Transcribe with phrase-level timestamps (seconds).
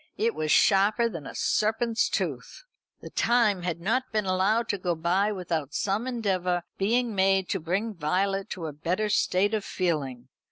[0.17, 2.63] It was sharper than a serpent's tooth.
[3.01, 7.59] The time had not been allowed to go by without some endeavour being made to
[7.59, 10.27] bring Violet to a better state of feeling.